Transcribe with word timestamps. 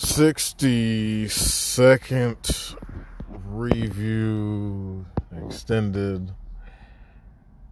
Sixty 0.00 1.26
second 1.26 2.76
review 3.48 5.04
extended. 5.44 6.32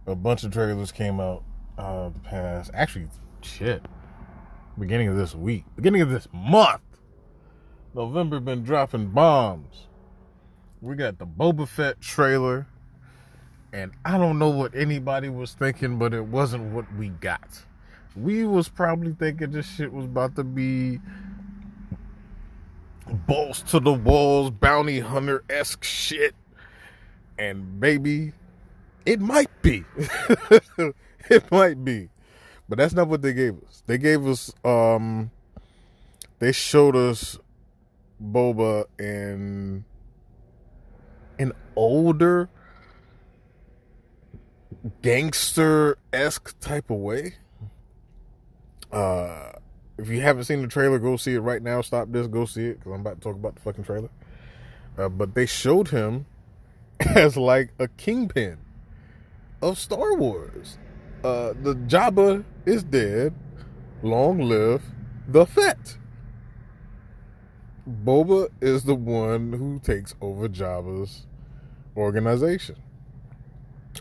A 0.05 0.13
bunch 0.13 0.43
of 0.43 0.51
trailers 0.51 0.91
came 0.91 1.21
out 1.21 1.45
uh 1.77 2.09
the 2.09 2.19
past 2.19 2.71
actually 2.73 3.07
shit. 3.39 3.81
Beginning 4.77 5.07
of 5.07 5.15
this 5.15 5.35
week. 5.35 5.63
Beginning 5.77 6.01
of 6.01 6.09
this 6.09 6.27
month. 6.33 6.81
November 7.95 8.41
been 8.41 8.61
dropping 8.61 9.11
bombs. 9.11 9.87
We 10.81 10.95
got 10.95 11.19
the 11.19 11.25
Boba 11.25 11.65
Fett 11.65 12.01
trailer. 12.01 12.67
And 13.71 13.93
I 14.03 14.17
don't 14.17 14.37
know 14.37 14.49
what 14.49 14.75
anybody 14.75 15.29
was 15.29 15.53
thinking, 15.53 15.97
but 15.97 16.13
it 16.13 16.25
wasn't 16.25 16.73
what 16.73 16.93
we 16.95 17.07
got. 17.07 17.61
We 18.17 18.43
was 18.43 18.67
probably 18.67 19.13
thinking 19.13 19.51
this 19.51 19.65
shit 19.65 19.93
was 19.93 20.03
about 20.03 20.35
to 20.35 20.43
be 20.43 20.99
balls 23.13 23.61
to 23.63 23.79
the 23.79 23.93
walls, 23.93 24.51
bounty 24.51 24.99
hunter 24.99 25.43
esque 25.49 25.83
shit. 25.83 26.35
And 27.39 27.79
maybe 27.79 28.33
it 29.05 29.19
might 29.19 29.49
be. 29.61 29.85
it 31.29 31.51
might 31.51 31.83
be. 31.83 32.09
But 32.67 32.77
that's 32.77 32.93
not 32.93 33.07
what 33.07 33.21
they 33.21 33.33
gave 33.33 33.55
us. 33.63 33.83
They 33.85 33.97
gave 33.97 34.27
us 34.27 34.53
um 34.65 35.31
they 36.39 36.51
showed 36.51 36.95
us 36.95 37.37
Boba 38.21 38.85
in 38.99 39.85
an 41.39 41.53
older 41.75 42.49
gangster 45.01 45.97
esque 46.11 46.59
type 46.59 46.89
of 46.89 46.97
way. 46.97 47.35
Uh 48.91 49.51
if 49.97 50.09
you 50.09 50.21
haven't 50.21 50.45
seen 50.45 50.61
the 50.61 50.67
trailer, 50.67 50.99
go 50.99 51.17
see 51.17 51.33
it 51.33 51.39
right 51.39 51.61
now. 51.61 51.81
Stop 51.81 52.11
this, 52.11 52.27
go 52.27 52.45
see 52.45 52.67
it, 52.67 52.79
because 52.79 52.93
I'm 52.93 53.01
about 53.01 53.15
to 53.15 53.21
talk 53.21 53.35
about 53.35 53.55
the 53.55 53.61
fucking 53.61 53.83
trailer. 53.83 54.09
Uh, 54.97 55.09
but 55.09 55.35
they 55.35 55.45
showed 55.45 55.89
him 55.89 56.25
as 56.99 57.37
like 57.37 57.73
a 57.79 57.87
kingpin 57.87 58.57
of 59.61 59.77
Star 59.77 60.15
Wars. 60.15 60.77
Uh, 61.23 61.53
the 61.61 61.75
Jabba 61.75 62.43
is 62.65 62.83
dead. 62.83 63.33
Long 64.03 64.39
live 64.39 64.83
the 65.27 65.45
Fett. 65.45 65.97
Boba 68.03 68.49
is 68.61 68.83
the 68.83 68.95
one 68.95 69.53
who 69.53 69.79
takes 69.79 70.15
over 70.21 70.47
Jabba's 70.47 71.25
organization. 71.95 72.75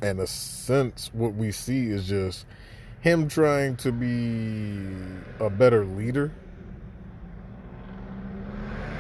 And 0.03 0.21
a 0.21 0.27
sense, 0.27 1.11
what 1.13 1.35
we 1.35 1.53
see 1.53 1.87
is 1.87 2.07
just 2.07 2.47
him 3.01 3.29
trying 3.29 3.77
to 3.77 3.93
be 3.93 4.87
a 5.45 5.49
better 5.51 5.85
leader 5.85 6.33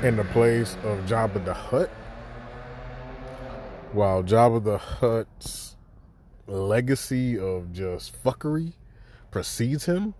in 0.02 0.16
the 0.16 0.24
place 0.24 0.76
of 0.84 0.98
Jabba 1.06 1.44
the 1.44 1.54
Hutt, 1.54 1.88
while 3.92 4.22
Jabba 4.22 4.62
the 4.62 4.78
Hutt's 4.78 5.76
legacy 6.46 7.38
of 7.38 7.72
just 7.72 8.22
fuckery 8.22 8.74
precedes 9.30 9.86
him. 9.86 10.14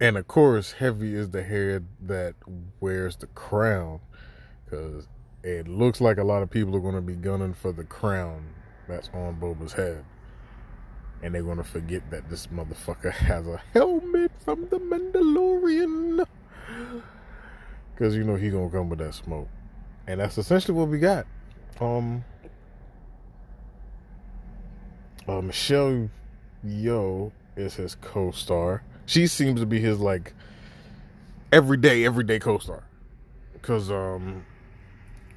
And 0.00 0.16
of 0.16 0.26
course, 0.26 0.72
heavy 0.72 1.14
is 1.14 1.30
the 1.30 1.42
head 1.42 1.86
that 2.02 2.34
wears 2.80 3.16
the 3.16 3.28
crown, 3.28 4.00
because 4.64 5.06
it 5.42 5.68
looks 5.68 6.00
like 6.00 6.18
a 6.18 6.24
lot 6.24 6.42
of 6.42 6.50
people 6.50 6.74
are 6.74 6.80
going 6.80 6.96
to 6.96 7.00
be 7.00 7.14
gunning 7.14 7.54
for 7.54 7.72
the 7.72 7.84
crown 7.84 8.46
that's 8.88 9.08
on 9.14 9.36
Boba's 9.40 9.72
head 9.74 10.04
and 11.26 11.34
they're 11.34 11.42
gonna 11.42 11.64
forget 11.64 12.08
that 12.12 12.30
this 12.30 12.46
motherfucker 12.46 13.10
has 13.12 13.48
a 13.48 13.60
helmet 13.72 14.30
from 14.44 14.68
the 14.68 14.78
Mandalorian. 14.78 16.24
Cause 17.96 18.14
you 18.14 18.22
know 18.22 18.36
he 18.36 18.48
gonna 18.48 18.70
come 18.70 18.88
with 18.88 19.00
that 19.00 19.12
smoke. 19.12 19.48
And 20.06 20.20
that's 20.20 20.38
essentially 20.38 20.78
what 20.78 20.86
we 20.86 21.00
got. 21.00 21.26
Um 21.80 22.24
uh, 25.26 25.40
Michelle 25.40 26.08
Yeoh 26.64 27.32
is 27.56 27.74
his 27.74 27.96
co-star. 27.96 28.84
She 29.06 29.26
seems 29.26 29.58
to 29.58 29.66
be 29.66 29.80
his 29.80 29.98
like 29.98 30.32
everyday, 31.50 32.06
everyday 32.06 32.38
co-star. 32.38 32.84
Cause 33.62 33.90
um 33.90 34.46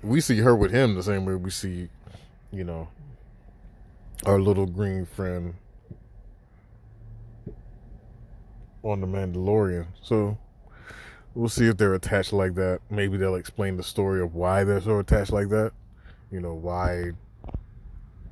we 0.04 0.22
see 0.22 0.38
her 0.38 0.56
with 0.56 0.70
him 0.70 0.94
the 0.94 1.02
same 1.02 1.26
way 1.26 1.34
we 1.34 1.50
see, 1.50 1.90
you 2.52 2.64
know, 2.64 2.90
our 4.28 4.40
little 4.40 4.68
green 4.68 5.08
friend 5.08 5.56
on 8.84 9.02
the 9.02 9.08
Mandalorian. 9.08 9.88
So 10.02 10.38
we'll 11.36 11.50
see 11.50 11.68
if 11.68 11.78
they're 11.78 11.94
attached 11.94 12.34
like 12.34 12.56
that. 12.56 12.80
Maybe 12.90 13.18
they'll 13.18 13.36
explain 13.36 13.78
the 13.78 13.84
story 13.84 14.22
of 14.22 14.36
why 14.36 14.64
they're 14.64 14.82
so 14.82 15.00
attached 15.00 15.32
like 15.32 15.50
that. 15.50 15.72
You 16.32 16.40
know, 16.40 16.54
why 16.54 17.12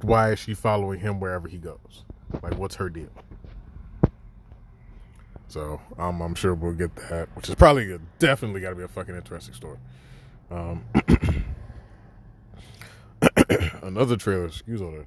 why 0.02 0.31
is 0.31 0.40
she 0.40 0.53
following 0.53 1.00
him 1.00 1.19
wherever 1.19 1.47
he 1.47 1.57
goes? 1.57 2.03
Like 2.41 2.57
what's 2.57 2.75
her 2.75 2.90
deal? 2.90 3.09
So 5.47 5.81
um, 5.97 6.22
I'm 6.22 6.36
sure 6.36 6.53
we'll 6.53 6.74
get 6.74 6.96
that, 7.09 7.30
which 7.36 7.47
is 7.50 7.56
probably 7.56 7.91
a, 7.94 8.00
definitely 8.19 8.62
got 8.62 8.69
to 8.72 8.75
be 8.75 8.84
a 8.84 8.88
fucking 8.88 9.16
interesting 9.16 9.53
story. 9.53 9.78
Um, 10.52 10.86
another 13.81 14.18
trailer, 14.18 14.46
excuse 14.46 14.81
all 14.81 14.91
the 14.91 15.06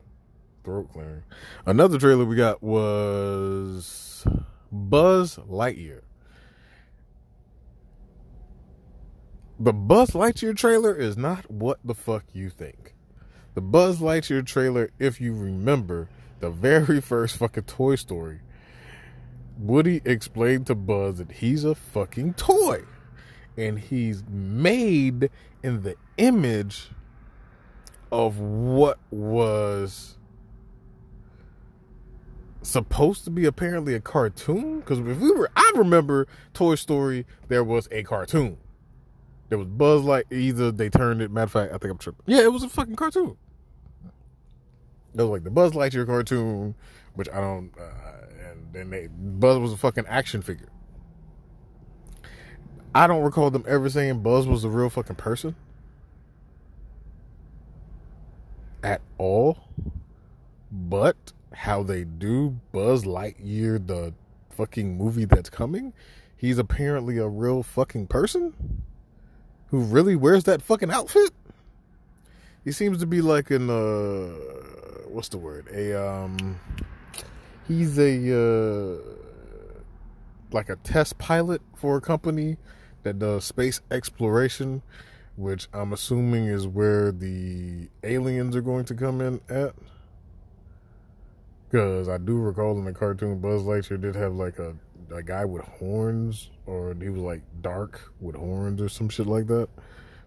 throat 0.65 0.89
clearing. 0.93 1.23
Another 1.67 1.99
trailer 1.99 2.25
we 2.25 2.37
got 2.37 2.62
was 2.62 4.25
Buzz 4.72 5.36
Lightyear. 5.36 6.03
The 9.58 9.72
Buzz 9.72 10.10
Lightyear 10.12 10.56
trailer 10.56 10.94
is 10.94 11.16
not 11.16 11.50
what 11.50 11.81
the 11.84 11.94
fuck 11.94 12.25
you 12.32 12.48
think. 12.48 12.94
The 13.54 13.60
Buzz 13.60 13.98
Lightyear 13.98 14.47
trailer, 14.47 14.91
if 14.98 15.20
you 15.20 15.34
remember, 15.34 16.08
the 16.38 16.50
very 16.50 17.00
first 17.03 17.36
fucking 17.36 17.64
Toy 17.64 17.97
Story, 17.97 18.41
Woody 19.58 20.00
explained 20.04 20.66
to 20.69 20.75
Buzz 20.75 21.19
that 21.19 21.32
he's 21.32 21.64
a 21.64 21.75
fucking 21.75 22.34
toy. 22.34 22.84
And 23.56 23.78
he's 23.78 24.22
made 24.26 25.31
in 25.62 25.82
the 25.82 25.97
image 26.16 26.91
of 28.10 28.38
what 28.38 28.98
was 29.10 30.16
supposed 32.62 33.25
to 33.25 33.31
be 33.31 33.47
apparently 33.47 33.94
a 33.94 34.00
cartoon? 34.00 34.81
Because 34.81 34.98
if 34.98 35.19
we 35.19 35.32
were 35.32 35.50
i 35.56 35.72
remember 35.76 36.26
toy 36.53 36.75
story 36.75 37.26
there 37.48 37.65
was 37.65 37.88
a 37.91 38.03
cartoon. 38.03 38.59
There 39.48 39.59
was 39.59 39.66
buzz 39.66 40.03
like 40.03 40.26
either 40.31 40.70
they 40.70 40.88
turned 40.88 41.22
it 41.22 41.31
matter 41.31 41.44
of 41.44 41.53
fact 41.53 41.72
i 41.72 41.78
think 41.78 41.93
i'm 41.93 41.99
tripping. 41.99 42.25
Yeah 42.26 42.43
it 42.43 42.53
was 42.53 42.62
a 42.62 42.69
fucking 42.69 42.97
cartoon. 42.97 43.37
It 45.15 45.19
was 45.19 45.28
like 45.31 45.44
the 45.44 45.50
buzz 45.50 45.72
lightyear 45.72 46.06
cartoon 46.06 46.75
which 47.15 47.28
i 47.31 47.41
don't 47.41 47.72
uh, 47.78 48.26
and 48.50 48.72
then 48.72 48.91
they 48.91 49.09
buzz 49.09 49.59
was 49.59 49.72
a 49.72 49.76
fucking 49.76 50.06
action 50.06 50.43
figure. 50.43 50.69
I 52.94 53.06
don't 53.06 53.22
recall 53.22 53.50
them 53.50 53.65
ever 53.69 53.88
saying 53.88 54.22
buzz 54.22 54.47
was 54.47 54.65
a 54.65 54.69
real 54.69 54.91
fucking 54.91 55.16
person. 55.16 55.54
At 58.82 59.00
all. 59.19 59.59
But 60.72 61.32
how 61.53 61.83
they 61.83 62.05
do 62.05 62.61
Buzz 62.72 63.05
Lightyear, 63.05 63.84
the 63.87 64.15
fucking 64.50 64.97
movie 64.97 65.25
that's 65.25 65.50
coming, 65.50 65.93
he's 66.37 66.59
apparently 66.59 67.19
a 67.19 67.28
real 67.28 67.62
fucking 67.62 68.06
person 68.06 68.83
who 69.69 69.81
really 69.81 70.16
wears 70.16 70.44
that 70.44 70.62
fucking 70.62 70.91
outfit. 70.91 71.31
He 72.65 72.72
seems 72.72 72.99
to 72.99 73.06
be 73.06 73.21
like 73.21 73.50
an 73.50 73.71
uh 73.71 74.33
what's 75.09 75.28
the 75.28 75.38
word? 75.38 75.66
A 75.72 75.94
um 75.94 76.61
he's 77.67 77.99
a 77.99 78.37
uh 78.37 78.99
like 80.53 80.69
a 80.69 80.77
test 80.77 81.19
pilot 81.19 81.62
for 81.75 81.97
a 81.97 82.00
company 82.00 82.56
that 83.02 83.19
does 83.19 83.44
space 83.44 83.81
exploration, 83.91 84.82
which 85.37 85.69
I'm 85.73 85.93
assuming 85.93 86.47
is 86.47 86.67
where 86.67 87.12
the 87.12 87.88
aliens 88.02 88.56
are 88.56 88.61
going 88.61 88.85
to 88.87 88.94
come 88.94 89.20
in 89.20 89.41
at. 89.49 89.75
Because 91.70 92.08
I 92.08 92.19
do 92.19 92.37
recall 92.37 92.76
in 92.78 92.84
the 92.84 92.93
cartoon, 92.93 93.38
Buzz 93.38 93.62
Lightyear 93.62 94.00
did 94.00 94.17
have 94.17 94.34
like 94.34 94.58
a, 94.58 94.75
a 95.14 95.22
guy 95.22 95.44
with 95.44 95.62
horns, 95.62 96.50
or 96.67 96.96
he 97.00 97.08
was 97.08 97.22
like 97.22 97.43
dark 97.61 98.12
with 98.20 98.34
horns 98.34 98.81
or 98.81 98.88
some 98.88 99.08
shit 99.08 99.26
like 99.26 99.46
that, 99.46 99.69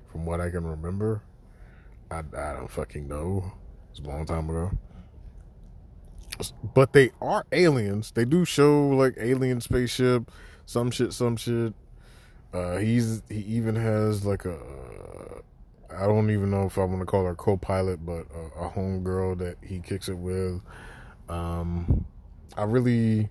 from 0.10 0.26
what 0.26 0.40
I 0.40 0.50
can 0.50 0.66
remember. 0.66 1.22
I, 2.10 2.20
I 2.20 2.54
don't 2.54 2.72
fucking 2.72 3.08
know. 3.08 3.52
It's 3.92 4.00
a 4.00 4.04
long 4.04 4.26
time 4.26 4.50
ago. 4.50 4.72
But 6.74 6.94
they 6.94 7.12
are 7.22 7.46
aliens. 7.52 8.12
They 8.12 8.26
do 8.26 8.46
show 8.46 8.88
like 8.90 9.16
alien 9.20 9.60
spaceship, 9.60 10.32
some 10.66 10.92
shit, 10.92 11.14
some 11.14 11.36
shit. 11.36 11.74
Uh, 12.54 12.78
he's 12.78 13.22
he 13.30 13.40
even 13.40 13.76
has 13.76 14.26
like 14.26 14.46
a 14.46 14.58
I 15.96 16.08
don't 16.08 16.30
even 16.32 16.50
know 16.50 16.66
if 16.66 16.78
I 16.78 16.86
want 16.86 17.02
to 17.02 17.06
call 17.06 17.26
her 17.26 17.36
co-pilot, 17.36 18.06
but 18.06 18.26
a, 18.34 18.66
a 18.66 18.70
homegirl 18.70 19.38
that 19.40 19.58
he 19.62 19.80
kicks 19.80 20.10
it 20.10 20.18
with. 20.18 20.62
Um, 21.30 22.06
I 22.56 22.64
really, 22.64 23.30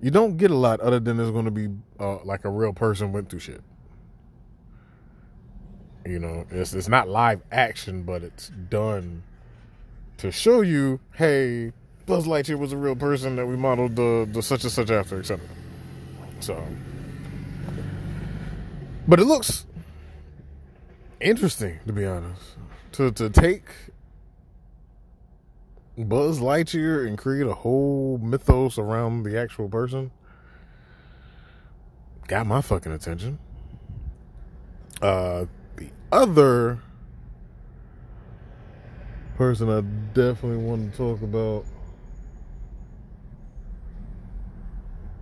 you 0.00 0.10
don't 0.10 0.36
get 0.36 0.50
a 0.50 0.56
lot 0.56 0.80
other 0.80 1.00
than 1.00 1.16
there's 1.16 1.30
going 1.30 1.44
to 1.46 1.50
be 1.50 1.68
uh, 1.98 2.22
like 2.24 2.44
a 2.44 2.50
real 2.50 2.72
person 2.72 3.12
went 3.12 3.30
through 3.30 3.40
shit. 3.40 3.62
You 6.06 6.18
know, 6.18 6.44
it's 6.50 6.74
it's 6.74 6.88
not 6.88 7.08
live 7.08 7.40
action, 7.50 8.02
but 8.02 8.22
it's 8.22 8.48
done 8.48 9.22
to 10.18 10.30
show 10.30 10.60
you, 10.60 11.00
hey, 11.14 11.72
Buzz 12.06 12.26
Lightyear 12.26 12.58
was 12.58 12.72
a 12.72 12.76
real 12.76 12.96
person 12.96 13.36
that 13.36 13.46
we 13.46 13.56
modeled 13.56 13.96
the 13.96 14.28
the 14.30 14.42
such 14.42 14.64
and 14.64 14.72
such 14.72 14.90
after, 14.90 15.18
etc. 15.18 15.46
So, 16.40 16.62
but 19.08 19.18
it 19.18 19.24
looks 19.24 19.64
interesting 21.20 21.80
to 21.86 21.92
be 21.92 22.04
honest. 22.04 22.42
To 22.92 23.10
to 23.12 23.30
take 23.30 23.64
Buzz 25.96 26.40
Lightyear 26.40 27.06
and 27.06 27.16
create 27.16 27.46
a 27.46 27.54
whole 27.54 28.18
mythos 28.18 28.78
around 28.78 29.22
the 29.22 29.38
actual 29.38 29.68
person 29.68 30.10
got 32.26 32.46
my 32.46 32.60
fucking 32.60 32.92
attention. 32.92 33.38
Uh, 35.02 35.46
the 35.76 35.90
other 36.12 36.78
person 39.36 39.68
I 39.68 39.80
definitely 40.14 40.58
want 40.58 40.92
to 40.92 40.96
talk 40.96 41.22
about. 41.22 41.64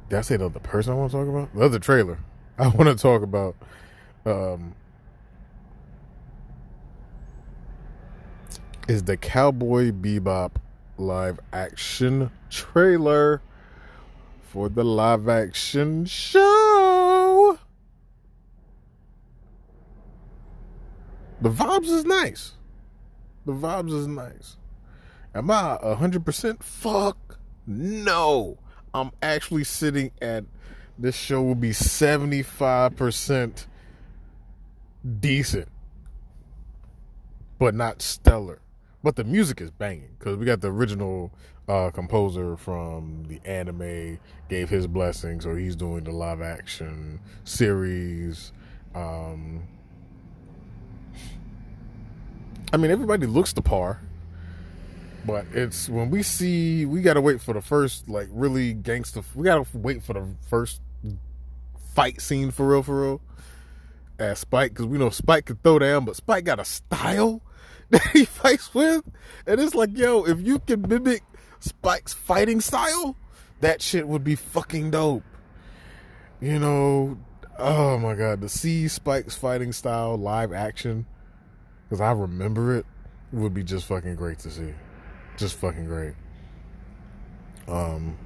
Did 0.09 0.19
I 0.19 0.23
say 0.23 0.37
the 0.37 0.47
other 0.47 0.61
person 0.61 0.93
I 0.93 0.97
want 0.97 1.11
to 1.11 1.17
talk 1.17 1.29
about? 1.29 1.55
The 1.55 1.65
other 1.65 1.79
trailer 1.79 2.19
I 2.59 2.69
want 2.69 2.89
to 2.89 2.95
talk 2.95 3.23
about. 3.23 3.57
Um, 4.25 4.75
is 8.88 9.05
the 9.05 9.17
Cowboy 9.17 9.93
Bebop 9.93 10.52
live 10.99 11.38
action 11.52 12.31
trailer 12.50 13.40
for 14.43 14.69
the 14.69 14.84
live 14.84 15.29
action 15.29 16.05
show. 16.05 17.58
The 21.40 21.50
vibes 21.50 21.88
is 21.88 22.05
nice. 22.05 22.52
The 23.46 23.52
vibes 23.52 23.93
is 23.93 24.06
nice. 24.06 24.56
Am 25.34 25.50
I 25.50 25.79
100%? 25.82 26.62
Fuck 26.62 27.38
no. 27.67 28.58
I'm 28.94 29.11
actually 29.23 29.64
sitting 29.64 30.12
at 30.20 30.44
this 30.99 31.17
show 31.17 31.43
will 31.43 31.55
be 31.55 31.70
75% 31.70 33.67
decent, 35.20 35.69
but 37.58 37.75
not 37.75 38.02
stellar. 38.02 38.62
But 39.03 39.17
the 39.17 39.25
music 39.25 39.61
is 39.61 39.71
banging 39.71 40.15
because 40.19 40.37
we 40.37 40.47
got 40.47 40.61
the 40.61 40.71
original 40.71 41.33
uh, 41.69 41.91
composer 41.91 42.57
from 42.57 43.25
the 43.29 43.41
anime 43.45 44.19
gave 44.49 44.69
his 44.69 44.87
blessing, 44.87 45.41
so 45.41 45.55
he's 45.55 45.75
doing 45.75 46.05
the 46.05 46.13
live 46.13 46.41
action 46.41 47.21
series. 47.45 48.53
Um, 48.95 49.65
I 52.73 52.77
mean, 52.77 52.91
everybody 52.91 53.27
looks 53.27 53.53
the 53.53 53.63
par, 53.63 54.01
but 55.27 55.47
it's 55.53 55.89
when 55.89 56.11
we 56.11 56.23
see 56.23 56.85
we 56.85 57.03
got 57.03 57.15
to 57.15 57.21
wait 57.21 57.41
for 57.41 57.55
the 57.55 57.61
first 57.61 58.09
like 58.09 58.29
really 58.31 58.73
gangster. 58.73 59.23
We 59.35 59.45
got 59.45 59.67
to 59.67 59.79
wait 59.79 60.03
for 60.03 60.13
the 60.13 60.27
first 60.49 60.81
fight 61.95 62.21
scene 62.21 62.51
for 62.51 62.69
real, 62.69 62.83
for 62.83 63.03
real. 63.03 63.21
As 64.19 64.39
Spike, 64.39 64.73
because 64.73 64.87
we 64.87 64.99
know 64.99 65.11
Spike 65.11 65.47
can 65.47 65.57
throw 65.57 65.79
down, 65.81 66.05
but 66.05 66.17
Spike 66.17 66.45
got 66.45 66.61
a 66.61 66.65
style 66.65 67.43
that 67.93 68.03
he 68.12 68.25
fights 68.25 68.75
with. 68.75 69.05
And 69.47 69.61
it's 69.61 69.75
like, 69.75 69.97
yo, 69.97 70.25
if 70.25 70.41
you 70.41 70.59
can 70.59 70.83
mimic 70.83 71.23
Spike's 71.61 72.12
fighting 72.12 72.61
style, 72.61 73.17
that 73.61 73.81
shit 73.81 74.09
would 74.09 74.25
be 74.25 74.35
fucking 74.35 74.91
dope. 74.91 75.23
You 76.41 76.59
know, 76.59 77.19
oh 77.59 77.99
my 77.99 78.15
god, 78.15 78.41
to 78.41 78.49
see 78.49 78.89
Spike's 78.89 79.37
fighting 79.37 79.73
style 79.73 80.17
live 80.17 80.53
action, 80.53 81.06
because 81.85 82.00
I 82.00 82.11
remember 82.11 82.77
it, 82.77 82.87
would 83.31 83.55
be 83.55 83.62
just 83.62 83.87
fucking 83.87 84.17
great 84.17 84.41
to 84.41 84.50
see. 84.50 84.75
Just 85.37 85.56
fucking 85.56 85.87
great. 85.87 86.15
Um, 87.69 88.19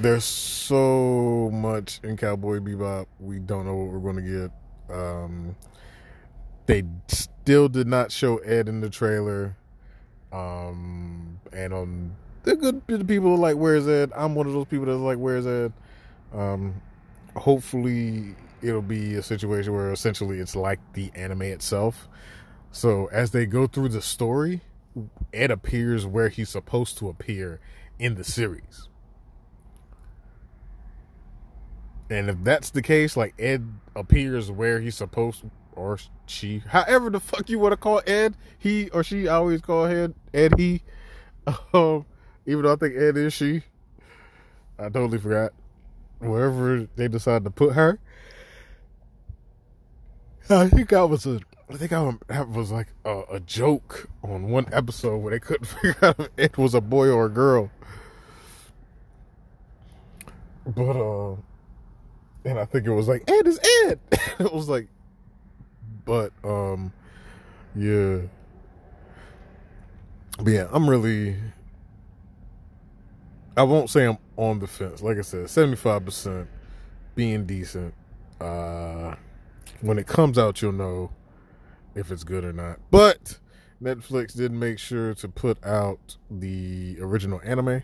there's 0.00 0.24
so 0.24 1.50
much 1.52 2.00
in 2.02 2.16
Cowboy 2.16 2.58
Bebop. 2.58 3.06
We 3.20 3.38
don't 3.38 3.66
know 3.66 3.76
what 3.76 3.92
we're 3.92 4.12
going 4.12 4.24
to 4.24 4.48
get. 4.88 4.96
Um, 4.96 5.56
they 6.66 6.82
still 7.48 7.66
did 7.70 7.86
not 7.86 8.12
show 8.12 8.36
Ed 8.38 8.68
in 8.68 8.82
the 8.82 8.90
trailer. 8.90 9.56
Um, 10.30 11.40
and 11.50 11.72
on 11.72 12.14
the 12.42 12.54
good 12.54 13.08
people 13.08 13.38
like, 13.38 13.56
"Where's 13.56 13.88
Ed?" 13.88 14.12
I'm 14.14 14.34
one 14.34 14.46
of 14.46 14.52
those 14.52 14.66
people 14.66 14.84
that's 14.84 14.98
like, 14.98 15.16
"Where's 15.16 15.46
Ed?" 15.46 15.72
Um, 16.34 16.74
hopefully, 17.34 18.34
it'll 18.60 18.82
be 18.82 19.14
a 19.14 19.22
situation 19.22 19.72
where 19.72 19.90
essentially 19.90 20.40
it's 20.40 20.54
like 20.54 20.78
the 20.92 21.10
anime 21.14 21.40
itself. 21.40 22.06
So 22.70 23.06
as 23.06 23.30
they 23.30 23.46
go 23.46 23.66
through 23.66 23.88
the 23.88 24.02
story, 24.02 24.60
Ed 25.32 25.50
appears 25.50 26.04
where 26.04 26.28
he's 26.28 26.50
supposed 26.50 26.98
to 26.98 27.08
appear 27.08 27.60
in 27.98 28.16
the 28.16 28.24
series. 28.24 28.90
And 32.10 32.28
if 32.28 32.36
that's 32.44 32.68
the 32.68 32.82
case, 32.82 33.16
like 33.16 33.32
Ed 33.38 33.66
appears 33.96 34.50
where 34.50 34.80
he's 34.80 34.96
supposed 34.96 35.44
or 35.78 35.98
she, 36.26 36.58
however 36.58 37.10
the 37.10 37.20
fuck 37.20 37.48
you 37.48 37.58
want 37.58 37.72
to 37.72 37.76
call 37.76 38.02
Ed, 38.06 38.34
he 38.58 38.90
or 38.90 39.02
she, 39.02 39.28
I 39.28 39.36
always 39.36 39.60
call 39.60 39.86
Ed 39.86 40.14
Ed 40.34 40.58
he. 40.58 40.82
Um, 41.72 42.04
even 42.44 42.64
though 42.64 42.72
I 42.72 42.76
think 42.76 42.96
Ed 42.96 43.16
is 43.16 43.32
she, 43.32 43.62
I 44.78 44.84
totally 44.84 45.18
forgot. 45.18 45.52
Wherever 46.18 46.86
they 46.96 47.08
decide 47.08 47.44
to 47.44 47.50
put 47.50 47.74
her, 47.74 47.98
I 50.50 50.68
think 50.68 50.92
I 50.92 51.04
was 51.04 51.26
a, 51.26 51.40
I 51.70 51.76
think 51.76 51.92
I 51.92 52.42
was 52.42 52.70
like 52.70 52.88
a, 53.04 53.22
a 53.32 53.40
joke 53.40 54.08
on 54.22 54.48
one 54.48 54.66
episode 54.72 55.18
where 55.18 55.30
they 55.30 55.38
couldn't 55.38 55.66
figure 55.66 55.96
out 56.02 56.18
if 56.18 56.28
Ed 56.38 56.56
was 56.56 56.74
a 56.74 56.80
boy 56.80 57.08
or 57.08 57.26
a 57.26 57.30
girl. 57.30 57.70
But 60.66 60.96
uh, 60.96 61.36
and 62.44 62.58
I 62.58 62.64
think 62.64 62.86
it 62.86 62.92
was 62.92 63.08
like 63.08 63.28
Ed 63.30 63.46
is 63.46 63.60
Ed. 63.86 64.00
it 64.38 64.52
was 64.52 64.68
like 64.68 64.88
but 66.08 66.32
um, 66.42 66.90
yeah, 67.76 68.20
but 70.38 70.50
yeah, 70.50 70.66
I'm 70.72 70.88
really. 70.88 71.36
I 73.58 73.62
won't 73.64 73.90
say 73.90 74.06
I'm 74.06 74.16
on 74.36 74.58
the 74.60 74.66
fence. 74.66 75.02
Like 75.02 75.18
I 75.18 75.20
said, 75.20 75.50
seventy 75.50 75.76
five 75.76 76.06
percent 76.06 76.48
being 77.14 77.44
decent. 77.44 77.92
Uh, 78.40 79.16
when 79.82 79.98
it 79.98 80.06
comes 80.06 80.38
out, 80.38 80.62
you'll 80.62 80.72
know 80.72 81.10
if 81.94 82.10
it's 82.10 82.24
good 82.24 82.42
or 82.42 82.54
not. 82.54 82.78
But 82.90 83.38
Netflix 83.82 84.34
did 84.34 84.50
make 84.50 84.78
sure 84.78 85.12
to 85.12 85.28
put 85.28 85.62
out 85.62 86.16
the 86.30 86.96
original 87.00 87.40
anime 87.44 87.82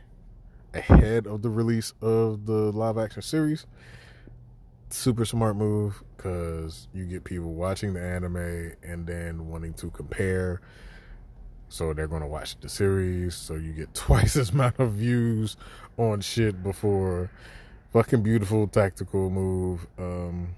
ahead 0.72 1.26
of 1.26 1.42
the 1.42 1.50
release 1.50 1.92
of 2.00 2.46
the 2.46 2.72
live 2.72 2.96
action 2.96 3.20
series 3.20 3.66
super 4.90 5.24
smart 5.24 5.56
move 5.56 6.02
because 6.16 6.88
you 6.92 7.04
get 7.04 7.24
people 7.24 7.54
watching 7.54 7.94
the 7.94 8.00
anime 8.00 8.72
and 8.82 9.06
then 9.06 9.48
wanting 9.48 9.74
to 9.74 9.90
compare. 9.90 10.60
So 11.68 11.92
they're 11.92 12.08
going 12.08 12.22
to 12.22 12.28
watch 12.28 12.58
the 12.60 12.68
series. 12.68 13.34
So 13.34 13.54
you 13.54 13.72
get 13.72 13.94
twice 13.94 14.36
as 14.36 14.50
amount 14.50 14.78
of 14.78 14.92
views 14.92 15.56
on 15.96 16.20
shit 16.20 16.62
before. 16.62 17.30
Fucking 17.92 18.22
beautiful 18.22 18.66
tactical 18.66 19.30
move. 19.30 19.86
Um, 19.98 20.56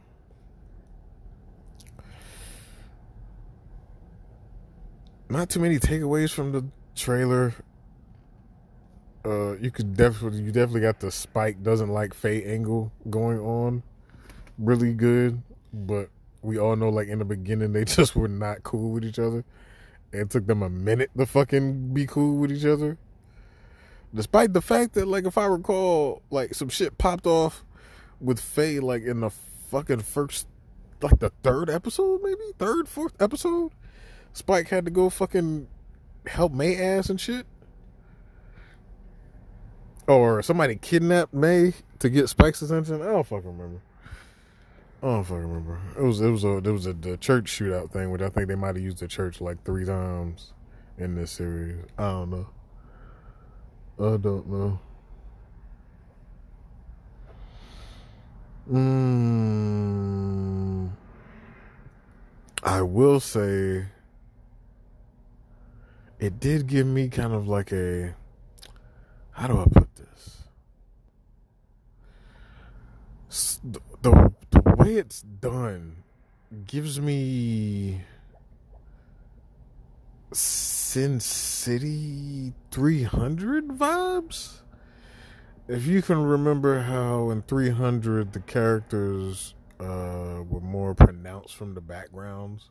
not 5.29 5.51
too 5.51 5.61
many 5.61 5.79
takeaways 5.79 6.33
from 6.33 6.53
the 6.53 6.65
trailer. 6.95 7.55
Uh, 9.25 9.57
you 9.57 9.71
could 9.71 9.97
definitely, 9.97 10.41
you 10.41 10.53
definitely 10.53 10.81
got 10.81 11.01
the 11.01 11.11
Spike 11.11 11.63
doesn't 11.63 11.89
like 11.89 12.15
Faye 12.15 12.45
angle 12.45 12.93
going 13.11 13.41
on 13.41 13.83
really 14.59 14.95
good, 14.95 15.43
but 15.73 16.09
we 16.43 16.59
all 16.59 16.77
know 16.77 16.89
like 16.89 17.09
in 17.09 17.19
the 17.19 17.25
beginning 17.25 17.73
they 17.73 17.85
just 17.87 18.15
were 18.15 18.29
not 18.29 18.63
cool 18.63 18.91
with 18.91 19.05
each 19.05 19.19
other. 19.19 19.45
It 20.13 20.31
took 20.31 20.47
them 20.47 20.63
a 20.63 20.71
minute 20.71 21.11
to 21.17 21.27
fucking 21.27 21.93
be 21.93 22.07
cool 22.07 22.37
with 22.39 22.53
each 22.53 22.65
other. 22.65 22.97
Despite 24.15 24.53
the 24.53 24.63
fact 24.63 24.95
that 24.95 25.07
like 25.07 25.25
if 25.25 25.37
I 25.37 25.47
recall, 25.47 26.23
like 26.31 26.55
some 26.55 26.69
shit 26.69 26.97
popped 26.97 27.27
off 27.27 27.65
with 28.21 28.41
Faye 28.41 28.81
like 28.81 29.03
in 29.03 29.21
the 29.21 29.31
fucking 29.71 30.01
first 30.01 30.47
like 31.03 31.19
the 31.19 31.31
third 31.43 31.69
episode, 31.69 32.23
maybe? 32.23 32.41
Third, 32.59 32.89
fourth 32.89 33.21
episode? 33.21 33.73
Spike 34.33 34.69
had 34.69 34.85
to 34.85 34.91
go 34.91 35.11
fucking 35.11 35.67
help 36.27 36.53
May 36.53 36.77
ass 36.77 37.11
and 37.11 37.21
shit. 37.21 37.47
Or 40.07 40.43
somebody 40.43 40.77
kidnapped 40.77 41.35
May 41.35 41.75
to 41.99 42.09
get 42.09 42.29
Spike's 42.29 42.63
attention. 42.63 43.03
I 43.03 43.07
don't 43.07 43.27
fucking 43.27 43.47
remember. 43.47 43.81
I 45.07 45.11
don't 45.11 45.23
fucking 45.23 45.47
remember. 45.47 45.79
It 45.97 46.03
was 46.03 46.21
it 46.21 46.31
was 46.31 46.43
a 46.43 46.61
there 46.61 46.73
was 46.73 46.87
a 46.87 46.93
the 46.93 47.17
church 47.17 47.45
shootout 47.45 47.93
thing, 47.93 48.11
which 48.11 48.23
I 48.23 48.29
think 48.29 48.49
they 48.49 48.57
might 48.57 48.75
have 48.75 48.83
used 48.83 48.99
the 48.99 49.07
church 49.07 49.41
like 49.41 49.63
three 49.65 49.85
times 49.85 50.53
in 50.99 51.15
this 51.15 51.31
series. 51.31 51.77
I 51.97 52.11
don't 52.11 52.31
know. 52.31 52.49
I 54.01 54.17
don't 54.17 54.49
know. 54.49 54.81
Mm. 58.69 58.91
I 62.65 62.83
will 62.83 63.21
say 63.21 63.85
it 66.19 66.41
did 66.41 66.67
give 66.67 66.89
me 66.89 67.09
kind 67.11 67.33
of 67.33 67.47
like 67.47 67.71
a 67.71 68.17
how 69.31 69.47
do 69.47 69.57
I 69.61 69.67
put 69.67 69.89
this? 69.95 70.43
The 74.03 74.33
way 74.87 74.97
it's 74.97 75.23
done 75.23 75.97
gives 76.67 77.01
me 77.01 78.01
Sin 80.33 81.19
City 81.19 82.53
300 82.71 83.69
vibes. 83.69 84.61
If 85.67 85.87
you 85.87 86.03
can 86.03 86.23
remember 86.23 86.83
how 86.83 87.31
in 87.31 87.43
300 87.43 88.33
the 88.33 88.41
characters 88.41 89.55
uh, 89.81 90.43
were 90.49 90.61
more 90.61 90.95
pronounced 90.95 91.57
from 91.57 91.75
the 91.75 91.81
backgrounds, 91.81 92.71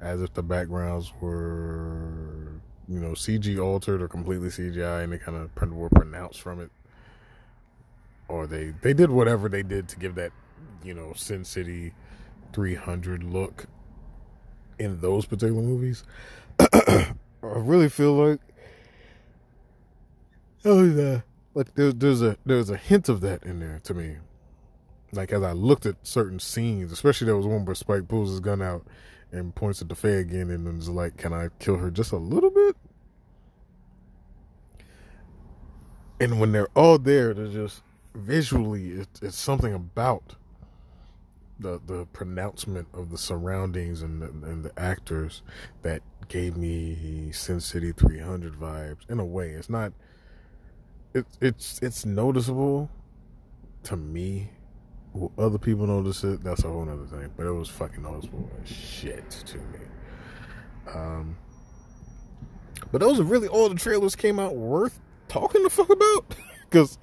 as 0.00 0.22
if 0.22 0.32
the 0.32 0.42
backgrounds 0.42 1.12
were, 1.20 2.60
you 2.88 2.98
know, 2.98 3.10
CG 3.10 3.62
altered 3.62 4.00
or 4.00 4.08
completely 4.08 4.48
CGI, 4.48 5.04
and 5.04 5.12
they 5.12 5.18
kind 5.18 5.36
of 5.36 5.72
were 5.74 5.90
pronounced 5.90 6.40
from 6.40 6.60
it, 6.60 6.70
or 8.28 8.46
they 8.46 8.72
they 8.80 8.94
did 8.94 9.10
whatever 9.10 9.50
they 9.50 9.62
did 9.62 9.88
to 9.88 9.98
give 9.98 10.14
that, 10.14 10.32
you 10.84 10.94
know, 10.94 11.12
Sin 11.14 11.44
City 11.44 11.92
300 12.52 13.24
look 13.24 13.66
in 14.78 15.00
those 15.00 15.26
particular 15.26 15.62
movies. 15.62 16.04
I 16.60 17.14
really 17.42 17.88
feel 17.88 18.14
like 18.14 18.40
oh 20.64 20.84
yeah, 20.84 21.20
like 21.54 21.74
there's 21.74 21.94
there's 21.94 22.22
a 22.22 22.36
there's 22.44 22.70
a 22.70 22.76
hint 22.76 23.08
of 23.08 23.20
that 23.22 23.42
in 23.44 23.60
there 23.60 23.80
to 23.84 23.94
me. 23.94 24.16
Like 25.12 25.32
as 25.32 25.42
I 25.42 25.52
looked 25.52 25.86
at 25.86 25.96
certain 26.06 26.38
scenes, 26.38 26.92
especially 26.92 27.26
there 27.26 27.36
was 27.36 27.46
one 27.46 27.64
where 27.64 27.74
Spike 27.74 28.08
pulls 28.08 28.30
his 28.30 28.40
gun 28.40 28.62
out 28.62 28.86
and 29.30 29.54
points 29.54 29.82
at 29.82 29.88
the 29.88 29.94
Faye 29.94 30.18
again 30.18 30.50
and 30.50 30.66
then 30.66 30.78
is 30.78 30.88
like, 30.88 31.16
"Can 31.16 31.32
I 31.32 31.48
kill 31.58 31.76
her 31.76 31.90
just 31.90 32.12
a 32.12 32.16
little 32.16 32.50
bit?" 32.50 32.76
And 36.20 36.38
when 36.38 36.52
they're 36.52 36.68
all 36.76 36.98
there, 36.98 37.34
they're 37.34 37.48
just 37.48 37.82
visually, 38.14 38.90
it's, 38.90 39.22
it's 39.22 39.36
something 39.36 39.74
about 39.74 40.36
the 41.62 41.80
the 41.86 42.06
pronouncement 42.12 42.88
of 42.94 43.10
the 43.10 43.18
surroundings 43.18 44.02
and 44.02 44.22
the, 44.22 44.26
and 44.48 44.64
the 44.64 44.72
actors 44.78 45.42
that 45.82 46.02
gave 46.28 46.56
me 46.56 47.30
Sin 47.32 47.60
City 47.60 47.92
300 47.92 48.54
vibes. 48.54 49.08
In 49.10 49.20
a 49.20 49.24
way, 49.24 49.50
it's 49.50 49.70
not. 49.70 49.92
It, 51.14 51.26
it's 51.40 51.80
it's 51.82 52.04
noticeable 52.04 52.90
to 53.84 53.96
me. 53.96 54.50
Will 55.12 55.32
other 55.38 55.58
people 55.58 55.86
notice 55.86 56.24
it? 56.24 56.42
That's 56.42 56.64
a 56.64 56.68
whole 56.68 56.88
other 56.88 57.06
thing. 57.06 57.30
But 57.36 57.46
it 57.46 57.52
was 57.52 57.68
fucking 57.68 58.02
noticeable 58.02 58.50
shit 58.64 59.30
to 59.30 59.58
me. 59.58 59.80
Um, 60.92 61.36
but 62.90 63.00
those 63.00 63.20
are 63.20 63.24
really 63.24 63.48
all 63.48 63.68
the 63.68 63.74
trailers 63.74 64.16
came 64.16 64.38
out 64.38 64.56
worth 64.56 64.98
talking 65.28 65.62
the 65.62 65.70
fuck 65.70 65.90
about. 65.90 66.34
Because 66.70 66.98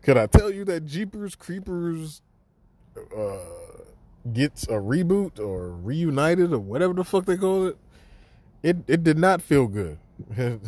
could 0.00 0.16
I 0.16 0.28
tell 0.28 0.50
you 0.50 0.64
that 0.64 0.86
Jeepers 0.86 1.34
Creepers 1.34 2.22
uh, 2.96 3.36
gets 4.32 4.64
a 4.64 4.74
reboot 4.74 5.38
or 5.38 5.70
reunited 5.70 6.52
or 6.52 6.58
whatever 6.58 6.92
the 6.94 7.04
fuck 7.04 7.24
they 7.24 7.36
call 7.36 7.66
it, 7.66 7.76
it 8.62 8.76
it 8.86 9.02
did 9.02 9.18
not 9.18 9.42
feel 9.42 9.66
good. 9.66 9.98
it, 10.36 10.60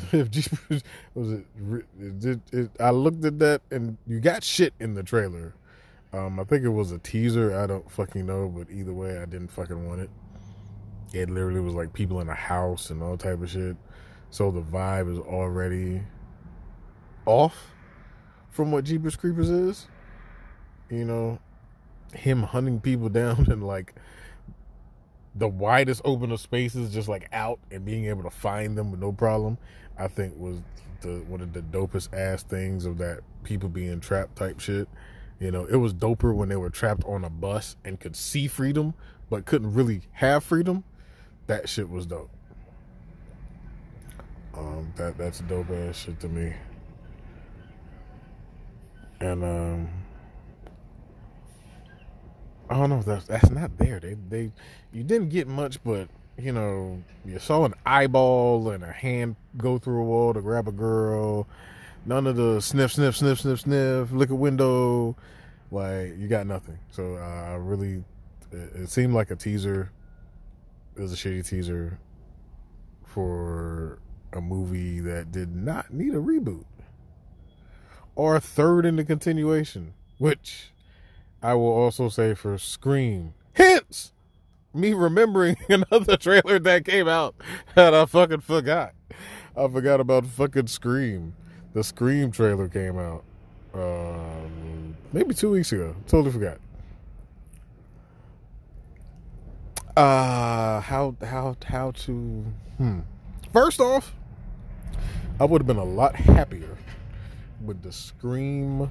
it, 2.01 2.41
it, 2.53 2.71
I 2.81 2.91
looked 2.91 3.25
at 3.25 3.39
that 3.41 3.63
and 3.71 3.99
you 4.07 4.21
got 4.21 4.43
shit 4.43 4.73
in 4.81 4.95
the 4.95 5.03
trailer. 5.03 5.55
Um, 6.13 6.39
I 6.39 6.45
think 6.45 6.65
it 6.65 6.71
was 6.71 6.93
a 6.93 6.99
teaser. 6.99 7.59
I 7.59 7.67
don't 7.67 7.91
fucking 7.91 8.27
know, 8.27 8.49
but 8.49 8.71
either 8.71 8.93
way, 8.93 9.19
I 9.19 9.25
didn't 9.25 9.49
fucking 9.49 9.87
want 9.87 10.03
it. 10.03 10.11
It 11.13 11.31
literally 11.31 11.61
was 11.61 11.75
like 11.75 11.93
people 11.93 12.21
in 12.21 12.29
a 12.29 12.35
house 12.35 12.91
and 12.91 13.03
all 13.03 13.17
type 13.17 13.43
of 13.43 13.51
shit. 13.51 13.77
So 14.31 14.51
the 14.51 14.63
vibe 14.63 15.13
is 15.13 15.19
already 15.19 16.03
off 17.27 17.73
from 18.51 18.73
what 18.73 18.85
Jeepers 18.85 19.17
Creepers 19.17 19.51
is. 19.51 19.87
You 20.91 21.05
know, 21.05 21.39
him 22.15 22.43
hunting 22.43 22.81
people 22.81 23.09
down 23.09 23.47
and 23.51 23.67
like 23.67 23.95
the 25.35 25.49
widest 25.49 26.03
open 26.05 26.31
of 26.31 26.41
spaces, 26.41 26.93
just 26.93 27.09
like 27.09 27.29
out 27.33 27.59
and 27.71 27.85
being 27.85 28.07
able 28.07 28.23
to 28.23 28.31
find 28.31 28.77
them 28.77 28.91
with 28.91 29.01
no 29.01 29.13
problem, 29.13 29.59
I 29.99 30.09
think 30.09 30.35
was 30.37 30.59
the 31.01 31.25
one 31.27 31.41
of 31.41 31.53
the 31.53 31.63
dopest 31.63 32.15
ass 32.15 32.43
things 32.43 32.85
of 32.85 32.99
that 32.99 33.21
people 33.45 33.69
being 33.69 34.01
trapped 34.01 34.37
type 34.37 34.61
shit. 34.61 34.89
You 35.41 35.51
know, 35.51 35.65
it 35.65 35.77
was 35.77 35.93
doper 35.93 36.35
when 36.35 36.49
they 36.49 36.57
were 36.57 36.71
trapped 36.71 37.05
on 37.05 37.25
a 37.25 37.31
bus 37.31 37.77
and 37.85 37.99
could 37.99 38.15
see 38.15 38.47
freedom 38.47 38.95
but 39.29 39.45
couldn't 39.45 39.73
really 39.73 40.03
have 40.13 40.45
freedom. 40.45 40.85
That 41.47 41.69
shit 41.69 41.89
was 41.89 42.07
dope. 42.07 42.31
Um, 44.55 44.93
that 44.97 45.17
that's 45.17 45.41
dope 45.41 45.71
ass 45.71 45.97
shit 45.97 46.21
to 46.21 46.29
me. 46.29 46.53
And 49.21 49.43
um 49.43 50.02
I 52.73 52.77
don't 52.77 52.89
know. 52.89 53.03
That's 53.03 53.27
that's 53.27 53.51
not 53.51 53.77
there. 53.77 54.01
They 54.01 54.17
they 54.31 54.51
you 54.93 55.03
didn't 55.03 55.29
get 55.29 55.47
much, 55.47 55.83
but 55.85 56.09
you 56.39 56.53
know 56.53 57.03
you 57.23 57.39
saw 57.39 57.67
an 57.67 57.75
eyeball 57.85 58.71
and 58.71 58.83
a 58.83 58.91
hand 58.91 59.37
go 59.59 59.79
through 59.79 60.01
a 60.01 60.05
wall 60.05 60.33
to 60.33 60.41
grab 60.41 60.69
a 60.69 60.73
girl. 60.73 61.47
None 62.07 62.27
of 62.27 62.37
the 62.37 62.61
sniff, 62.61 62.93
sniff, 62.93 63.17
sniff, 63.17 63.41
sniff, 63.41 63.61
sniff, 63.61 64.11
lick 64.11 64.31
a 64.31 64.35
window. 64.35 65.17
Like 65.71 66.17
you 66.19 66.29
got 66.29 66.47
nothing. 66.47 66.79
So 66.91 67.17
I 67.17 67.57
really, 67.57 68.05
it, 68.51 68.73
it 68.75 68.91
seemed 68.91 69.13
like 69.13 69.31
a 69.31 69.37
teaser. 69.37 69.93
It 70.97 71.03
was 71.03 71.13
a 71.13 71.17
shitty 71.17 71.47
teaser 71.47 71.99
for 73.05 73.99
a 74.33 74.41
movie 74.41 75.01
that 75.01 75.31
did 75.31 75.55
not 75.55 75.93
need 75.93 76.15
a 76.15 76.19
reboot 76.19 76.65
or 78.15 78.35
a 78.35 78.41
third 78.41 78.87
in 78.87 78.97
the 78.97 79.05
continuation, 79.05 79.93
which 80.17 80.73
I 81.43 81.55
will 81.55 81.73
also 81.73 82.09
say 82.09 82.35
for 82.35 82.57
Scream. 82.57 83.35
Hence, 83.55 84.13
me 84.73 84.93
remembering 84.93 85.57
another 85.69 86.17
trailer 86.17 86.59
that 86.61 86.85
came 86.85 87.09
out 87.09 87.35
that 87.75 87.95
I 87.95 88.07
fucking 88.07 88.41
forgot. 88.41 88.95
I 89.57 89.69
forgot 89.69 90.01
about 90.01 90.27
fucking 90.27 90.69
Scream. 90.69 91.35
The 91.75 91.83
Scream 91.83 92.31
trailer 92.31 92.69
came 92.69 92.99
out 92.99 93.25
um, 93.75 94.97
maybe 95.13 95.35
two 95.35 95.51
weeks 95.51 95.73
ago. 95.73 95.97
Totally 96.07 96.33
forgot. 96.33 96.59
Uh 99.95 100.81
how 100.81 101.15
how 101.23 101.55
how 101.67 101.91
to 101.91 102.47
hmm. 102.79 103.01
First 103.53 103.79
off, 103.79 104.15
I 105.39 105.45
would 105.45 105.61
have 105.61 105.67
been 105.67 105.77
a 105.77 105.85
lot 105.85 106.17
happier 106.17 106.79
with 107.63 107.83
the 107.83 107.93
Scream 107.93 108.91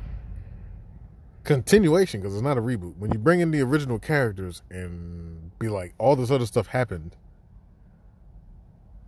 continuation 1.43 2.21
because 2.21 2.33
it's 2.33 2.43
not 2.43 2.57
a 2.57 2.61
reboot. 2.61 2.97
When 2.97 3.11
you 3.11 3.19
bring 3.19 3.39
in 3.39 3.51
the 3.51 3.61
original 3.61 3.99
characters 3.99 4.61
and 4.69 5.57
be 5.59 5.69
like, 5.69 5.93
all 5.97 6.15
this 6.15 6.31
other 6.31 6.45
stuff 6.45 6.67
happened. 6.67 7.15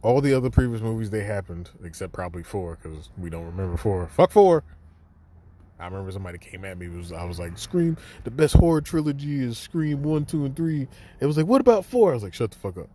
All 0.01 0.19
the 0.19 0.33
other 0.33 0.49
previous 0.49 0.81
movies 0.81 1.11
they 1.11 1.23
happened, 1.23 1.69
except 1.83 2.11
probably 2.11 2.43
four 2.43 2.77
because 2.81 3.09
we 3.17 3.29
don't 3.29 3.45
remember 3.45 3.77
four. 3.77 4.07
Fuck 4.07 4.31
four. 4.31 4.63
I 5.79 5.85
remember 5.85 6.11
somebody 6.11 6.37
came 6.37 6.65
at 6.65 6.77
me. 6.77 6.87
Was 6.89 7.11
I 7.11 7.23
was 7.23 7.39
like, 7.39 7.57
Scream. 7.57 7.97
The 8.23 8.31
best 8.31 8.53
horror 8.55 8.81
trilogy 8.81 9.41
is 9.41 9.57
Scream 9.57 10.03
one, 10.03 10.25
two, 10.25 10.45
and 10.45 10.55
three. 10.55 10.87
It 11.19 11.25
was 11.25 11.37
like, 11.37 11.45
what 11.45 11.61
about 11.61 11.85
four? 11.85 12.11
I 12.11 12.13
was 12.15 12.23
like, 12.23 12.33
shut 12.33 12.51
the 12.51 12.57
fuck 12.57 12.77
up. 12.77 12.89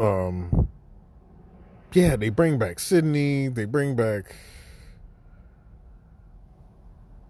Um. 0.00 0.68
Yeah, 1.92 2.16
they 2.16 2.28
bring 2.28 2.58
back 2.58 2.78
Sidney. 2.78 3.48
They 3.48 3.64
bring 3.64 3.96
back 3.96 4.34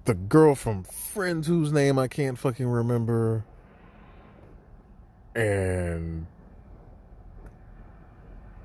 the 0.08 0.14
girl 0.14 0.54
from 0.54 0.84
Friends 0.84 1.46
whose 1.46 1.70
name 1.70 1.98
I 1.98 2.08
can't 2.08 2.38
fucking 2.38 2.66
remember. 2.66 3.44
And 5.34 6.26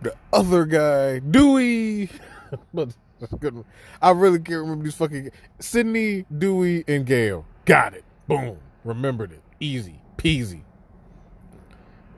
the 0.01 0.15
other 0.31 0.65
guy, 0.65 1.19
Dewey. 1.19 2.09
but 2.73 2.95
good. 3.39 3.65
I 4.01 4.11
really 4.11 4.39
can't 4.39 4.61
remember 4.61 4.85
these 4.85 4.95
fucking 4.95 5.31
Sidney, 5.59 6.25
Dewey, 6.35 6.85
and 6.87 7.05
Gale. 7.05 7.45
Got 7.65 7.93
it. 7.93 8.05
Boom. 8.27 8.57
Remembered 8.85 9.33
it. 9.33 9.41
Easy 9.59 9.99
peasy. 10.17 10.61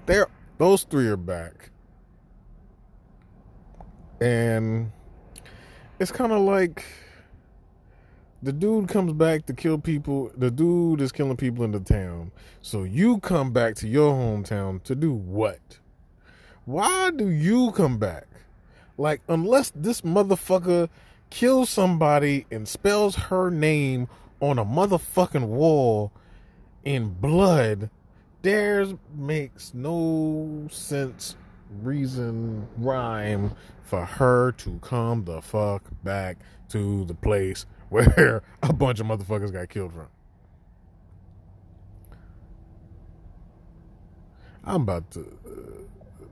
There, 0.06 0.28
those 0.60 0.84
three 0.84 1.08
are 1.08 1.18
back, 1.18 1.72
and 4.22 4.92
it's 6.00 6.12
kind 6.12 6.32
of 6.32 6.42
like 6.42 6.86
the 8.46 8.54
dude 8.54 8.88
comes 8.88 9.12
back 9.12 9.48
to 9.48 9.54
kill 9.54 9.80
people. 9.80 10.32
The 10.38 10.52
dude 10.52 11.02
is 11.02 11.12
killing 11.12 11.36
people 11.36 11.66
in 11.66 11.72
the 11.72 11.80
town. 11.80 12.32
So 12.62 12.84
you 12.84 13.18
come 13.18 13.52
back 13.52 13.74
to 13.78 13.88
your 13.88 14.14
hometown 14.14 14.84
to 14.84 14.94
do 14.94 15.12
what? 15.12 15.80
Why 16.66 17.10
do 17.10 17.28
you 17.28 17.72
come 17.72 17.98
back? 17.98 18.28
Like, 19.00 19.22
unless 19.28 19.72
this 19.72 20.02
motherfucker 20.02 20.90
kills 21.32 21.72
somebody 21.72 22.46
and 22.52 22.68
spells 22.68 23.16
her 23.16 23.50
name 23.50 24.08
on 24.40 24.60
a 24.60 24.66
motherfucking 24.66 25.48
wall 25.48 26.12
in 26.84 27.16
blood, 27.16 27.90
There 28.44 28.86
makes 29.16 29.74
no 29.74 30.68
sense, 30.70 31.36
reason, 31.82 32.68
rhyme 32.78 33.56
for 33.82 34.06
her 34.06 34.52
to 34.52 34.78
come 34.84 35.26
the 35.26 35.42
fuck 35.42 35.82
back 36.04 36.38
to 36.70 37.06
the 37.06 37.16
place 37.16 37.66
where 37.96 38.44
a 38.62 38.74
bunch 38.74 39.00
of 39.00 39.08
motherfuckers 39.08 39.54
got 39.54 39.70
killed 39.70 39.94
from. 39.94 40.08
I'm 44.66 44.82
about 44.82 45.10
to, 45.12 45.38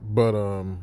but 0.02 0.34
um, 0.34 0.82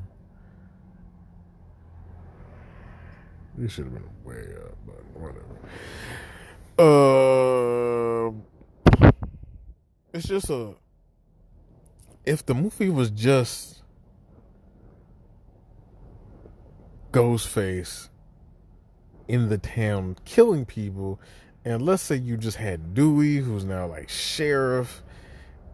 you 3.59 3.67
should 3.67 3.85
have 3.85 3.93
been 3.93 4.09
way 4.23 4.55
up, 4.55 4.75
but 4.87 5.03
whatever. 5.21 5.59
Uh, 6.79 8.31
it's 10.13 10.27
just 10.27 10.49
a. 10.49 10.73
If 12.25 12.45
the 12.45 12.55
movie 12.55 12.89
was 12.89 13.11
just 13.11 13.83
Ghostface 17.11 18.07
in 19.31 19.47
the 19.47 19.57
town 19.57 20.17
killing 20.25 20.65
people, 20.65 21.17
and 21.63 21.81
let's 21.81 22.03
say 22.03 22.17
you 22.17 22.35
just 22.35 22.57
had 22.57 22.93
Dewey, 22.93 23.37
who's 23.37 23.63
now 23.63 23.87
like 23.87 24.09
sheriff, 24.09 25.01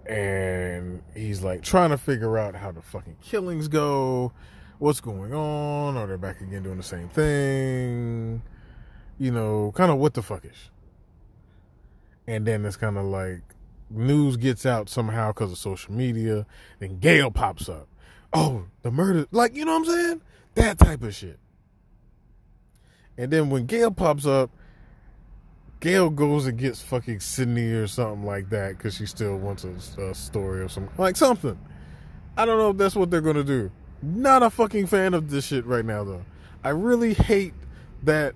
and 0.05 1.01
he's 1.15 1.41
like 1.41 1.63
trying 1.63 1.89
to 1.89 1.97
figure 1.97 2.37
out 2.37 2.53
how 2.53 2.71
the 2.71 2.83
fucking 2.83 3.17
killings 3.19 3.67
go, 3.67 4.31
what's 4.77 5.01
going 5.01 5.33
on, 5.33 5.97
are 5.97 6.05
they 6.05 6.17
back 6.17 6.39
again 6.39 6.61
doing 6.61 6.77
the 6.77 6.83
same 6.83 7.09
thing, 7.09 8.43
you 9.17 9.31
know, 9.31 9.71
kind 9.73 9.91
of 9.91 9.97
what 9.97 10.13
the 10.13 10.21
fuck 10.21 10.45
is. 10.45 10.69
And 12.27 12.45
then 12.45 12.63
it's 12.63 12.77
kind 12.77 12.95
of 12.95 13.05
like 13.05 13.41
news 13.89 14.37
gets 14.37 14.67
out 14.67 14.87
somehow 14.87 15.31
because 15.31 15.51
of 15.51 15.57
social 15.57 15.95
media, 15.95 16.45
then 16.77 16.99
Gale 16.99 17.31
pops 17.31 17.67
up. 17.67 17.87
Oh, 18.33 18.65
the 18.83 18.91
murder, 18.91 19.25
like, 19.31 19.55
you 19.55 19.65
know 19.65 19.79
what 19.79 19.89
I'm 19.89 19.95
saying? 19.95 20.21
That 20.53 20.77
type 20.77 21.01
of 21.01 21.15
shit. 21.15 21.39
And 23.17 23.31
then 23.31 23.49
when 23.49 23.65
Gale 23.65 23.91
pops 23.91 24.25
up, 24.25 24.51
Gale 25.79 26.09
goes 26.09 26.47
and 26.47 26.57
gets 26.57 26.81
fucking 26.81 27.19
Sidney 27.19 27.71
or 27.71 27.87
something 27.87 28.25
like 28.25 28.49
that 28.49 28.77
because 28.77 28.95
she 28.95 29.05
still 29.05 29.37
wants 29.37 29.63
a, 29.63 30.01
a 30.01 30.15
story 30.15 30.61
or 30.61 30.69
something. 30.69 30.93
Like 30.97 31.15
something. 31.15 31.57
I 32.35 32.45
don't 32.45 32.57
know 32.57 32.71
if 32.71 32.77
that's 32.77 32.95
what 32.95 33.11
they're 33.11 33.21
going 33.21 33.35
to 33.35 33.43
do. 33.43 33.71
Not 34.01 34.43
a 34.43 34.49
fucking 34.49 34.87
fan 34.87 35.13
of 35.13 35.29
this 35.29 35.45
shit 35.45 35.65
right 35.65 35.85
now, 35.85 36.03
though. 36.03 36.25
I 36.63 36.69
really 36.69 37.13
hate 37.13 37.53
that 38.03 38.35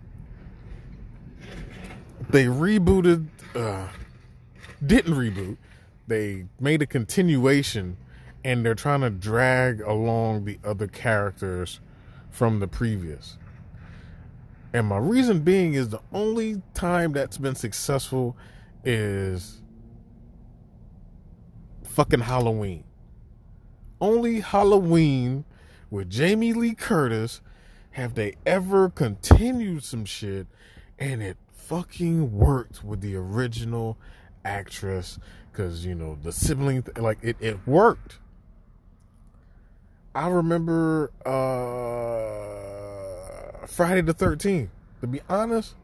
they 2.29 2.45
rebooted, 2.45 3.27
uh, 3.55 3.87
didn't 4.85 5.13
reboot. 5.13 5.57
They 6.07 6.45
made 6.59 6.81
a 6.81 6.87
continuation 6.87 7.97
and 8.43 8.65
they're 8.65 8.75
trying 8.75 9.01
to 9.01 9.09
drag 9.09 9.81
along 9.81 10.45
the 10.45 10.59
other 10.63 10.87
characters 10.87 11.79
from 12.29 12.59
the 12.59 12.67
previous. 12.67 13.37
And 14.73 14.87
my 14.87 14.97
reason 14.97 15.39
being 15.41 15.73
is 15.73 15.89
the 15.89 16.01
only 16.13 16.61
time 16.73 17.11
that's 17.11 17.37
been 17.37 17.55
successful 17.55 18.37
is 18.85 19.61
fucking 21.83 22.21
Halloween. 22.21 22.83
Only 23.99 24.39
Halloween 24.39 25.45
with 25.89 26.09
Jamie 26.09 26.53
Lee 26.53 26.73
Curtis 26.73 27.41
have 27.91 28.15
they 28.15 28.35
ever 28.45 28.89
continued 28.89 29.83
some 29.83 30.05
shit 30.05 30.47
and 30.97 31.21
it 31.21 31.37
fucking 31.51 32.31
worked 32.31 32.83
with 32.83 33.01
the 33.01 33.15
original 33.15 33.97
actress 34.45 35.19
because 35.51 35.85
you 35.85 35.93
know 35.93 36.17
the 36.23 36.31
sibling 36.31 36.83
like 36.97 37.17
it, 37.21 37.35
it 37.39 37.59
worked 37.67 38.17
i 40.15 40.27
remember 40.27 41.11
uh 41.25 42.70
Friday 43.67 44.01
the 44.01 44.13
13th. 44.13 44.69
To 45.01 45.07
be 45.07 45.21
honest, 45.29 45.75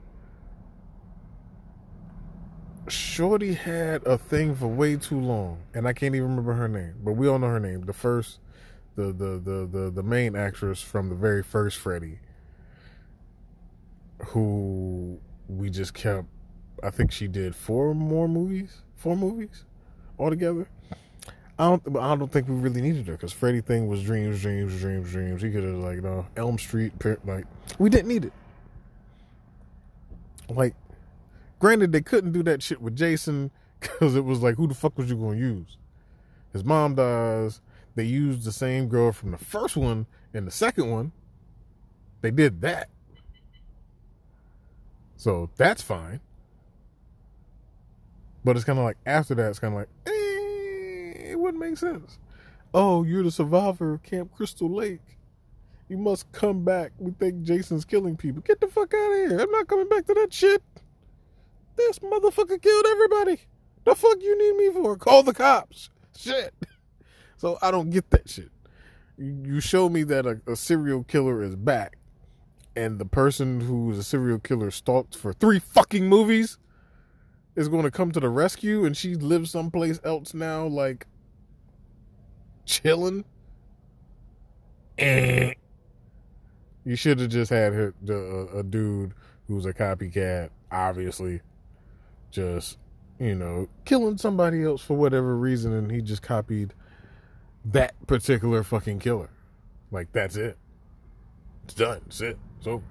Shorty 2.87 3.53
had 3.53 4.05
a 4.05 4.17
thing 4.17 4.55
for 4.55 4.67
way 4.67 4.95
too 4.95 5.19
long, 5.19 5.59
and 5.73 5.87
I 5.87 5.93
can't 5.93 6.15
even 6.15 6.29
remember 6.29 6.53
her 6.53 6.67
name, 6.67 6.95
but 7.03 7.13
we 7.13 7.27
all 7.27 7.39
know 7.39 7.47
her 7.47 7.59
name. 7.59 7.81
The 7.81 7.93
first, 7.93 8.39
the 8.95 9.11
the 9.11 9.39
the 9.39 9.67
the, 9.71 9.91
the 9.91 10.03
main 10.03 10.35
actress 10.35 10.81
from 10.81 11.09
the 11.09 11.15
very 11.15 11.43
first 11.43 11.77
Freddy, 11.77 12.19
who 14.27 15.19
we 15.47 15.69
just 15.69 15.93
kept. 15.93 16.27
I 16.83 16.91
think 16.91 17.11
she 17.11 17.27
did 17.27 17.55
four 17.55 17.95
more 17.95 18.27
movies, 18.27 18.81
four 18.95 19.17
movies 19.17 19.65
altogether. 20.19 20.69
I 21.59 21.69
don't. 21.69 21.97
I 21.97 22.15
don't 22.15 22.31
think 22.31 22.47
we 22.47 22.55
really 22.55 22.81
needed 22.81 23.07
her 23.07 23.13
because 23.13 23.33
Freddy 23.33 23.61
thing 23.61 23.87
was 23.87 24.03
dreams, 24.03 24.41
dreams, 24.41 24.79
dreams, 24.79 25.09
dreams. 25.09 25.41
He 25.41 25.51
could 25.51 25.63
have 25.63 25.75
like, 25.75 25.95
you 25.95 26.01
know, 26.01 26.25
Elm 26.35 26.59
Street. 26.59 26.93
Like, 27.25 27.45
we 27.79 27.89
didn't 27.89 28.07
need 28.07 28.25
it. 28.25 28.33
Like, 30.49 30.75
granted, 31.57 31.91
they 31.91 32.01
couldn't 32.01 32.31
do 32.31 32.43
that 32.43 32.61
shit 32.61 32.79
with 32.79 32.95
Jason 32.95 33.49
because 33.79 34.15
it 34.15 34.23
was 34.23 34.43
like, 34.43 34.55
who 34.55 34.67
the 34.67 34.75
fuck 34.75 34.97
was 34.97 35.09
you 35.09 35.15
gonna 35.15 35.37
use? 35.37 35.77
His 36.53 36.63
mom 36.63 36.95
dies. 36.95 37.59
They 37.95 38.03
used 38.03 38.43
the 38.43 38.51
same 38.51 38.87
girl 38.87 39.11
from 39.11 39.31
the 39.31 39.37
first 39.37 39.75
one 39.75 40.05
and 40.33 40.45
the 40.45 40.51
second 40.51 40.91
one. 40.91 41.11
They 42.21 42.29
did 42.29 42.61
that. 42.61 42.89
So 45.15 45.49
that's 45.57 45.81
fine. 45.81 46.19
But 48.45 48.55
it's 48.55 48.65
kind 48.65 48.77
of 48.77 48.85
like 48.85 48.97
after 49.07 49.33
that, 49.35 49.49
it's 49.49 49.59
kind 49.59 49.73
of 49.73 49.79
like, 49.79 49.89
eh 50.05 50.16
it 51.29 51.39
wouldn't 51.39 51.63
make 51.63 51.77
sense. 51.77 52.19
Oh, 52.73 53.03
you're 53.03 53.23
the 53.23 53.31
survivor 53.31 53.93
of 53.93 54.03
Camp 54.03 54.31
Crystal 54.35 54.69
Lake. 54.69 55.17
You 55.89 55.97
must 55.97 56.31
come 56.31 56.65
back. 56.65 56.91
We 56.99 57.11
think 57.11 57.43
Jason's 57.43 57.85
killing 57.85 58.17
people. 58.17 58.41
Get 58.41 58.59
the 58.59 58.67
fuck 58.67 58.93
out 58.93 59.11
of 59.11 59.29
here. 59.29 59.39
I'm 59.39 59.51
not 59.51 59.67
coming 59.67 59.87
back 59.87 60.05
to 60.07 60.13
that 60.15 60.33
shit. 60.33 60.61
This 61.77 61.99
motherfucker 61.99 62.61
killed 62.61 62.85
everybody. 62.87 63.39
The 63.85 63.95
fuck 63.95 64.17
you 64.19 64.37
need 64.37 64.57
me 64.57 64.73
for? 64.73 64.97
Call 64.97 65.23
the 65.23 65.33
cops. 65.33 65.89
Shit. 66.17 66.53
So 67.39 67.59
I 67.61 67.69
don't 67.69 67.91
get 67.91 68.09
that 68.09 68.27
shit. 68.27 68.49
You 69.15 69.59
show 69.59 69.89
me 69.89 70.01
that 70.03 70.25
a, 70.25 70.41
a 70.47 70.55
serial 70.55 71.03
killer 71.03 71.43
is 71.43 71.55
back, 71.55 71.99
and 72.75 72.97
the 72.97 73.05
person 73.05 73.61
who's 73.61 73.99
a 73.99 74.03
serial 74.03 74.39
killer 74.39 74.71
stalked 74.71 75.15
for 75.15 75.33
three 75.33 75.59
fucking 75.59 76.09
movies 76.09 76.57
is 77.55 77.67
going 77.67 77.83
to 77.83 77.91
come 77.91 78.11
to 78.11 78.19
the 78.19 78.29
rescue, 78.29 78.85
and 78.85 78.97
she 78.97 79.13
lives 79.13 79.51
someplace 79.51 79.99
else 80.03 80.33
now, 80.33 80.65
like 80.65 81.05
chilling. 82.81 83.25
Eh. 84.97 85.53
You 86.85 86.95
should 86.95 87.19
have 87.19 87.29
just 87.29 87.51
had 87.51 87.73
her, 87.73 87.93
the, 88.01 88.49
a 88.55 88.63
dude 88.63 89.13
who's 89.47 89.65
a 89.65 89.73
copycat, 89.73 90.49
obviously, 90.71 91.41
just 92.31 92.77
you 93.19 93.33
know 93.33 93.67
killing 93.85 94.17
somebody 94.17 94.63
else 94.63 94.81
for 94.81 94.95
whatever 94.95 95.35
reason, 95.35 95.73
and 95.73 95.91
he 95.91 96.01
just 96.01 96.21
copied 96.21 96.73
that 97.65 97.93
particular 98.07 98.63
fucking 98.63 98.99
killer. 98.99 99.29
Like 99.91 100.11
that's 100.11 100.35
it. 100.35 100.57
It's 101.65 101.73
done. 101.73 102.01
That's 102.05 102.21
it. 102.21 102.37
So, 102.61 102.81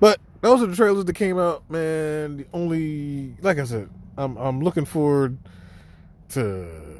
but 0.00 0.20
those 0.40 0.62
are 0.62 0.66
the 0.66 0.76
trailers 0.76 1.04
that 1.04 1.14
came 1.14 1.38
out, 1.38 1.68
man. 1.70 2.38
The 2.38 2.46
only, 2.52 3.34
like 3.42 3.58
I 3.58 3.64
said, 3.64 3.90
I'm 4.16 4.36
I'm 4.36 4.60
looking 4.60 4.84
forward 4.84 5.38
to 6.30 6.97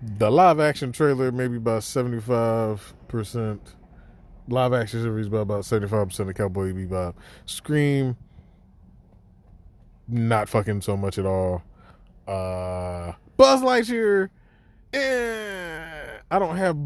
the 0.00 0.30
live 0.30 0.60
action 0.60 0.92
trailer 0.92 1.32
maybe 1.32 1.56
about 1.56 1.82
75% 1.82 3.58
live 4.48 4.72
action 4.72 5.02
series 5.02 5.28
by 5.28 5.40
about 5.40 5.64
75% 5.64 6.28
of 6.28 6.34
cowboy 6.34 6.72
bebop. 6.72 7.14
Scream 7.46 8.16
not 10.06 10.48
fucking 10.48 10.80
so 10.80 10.96
much 10.96 11.18
at 11.18 11.26
all. 11.26 11.62
Uh 12.26 13.12
buzz 13.36 13.62
lightyear 13.62 14.30
eh, 14.92 16.18
i 16.30 16.38
don't 16.38 16.56
have 16.56 16.76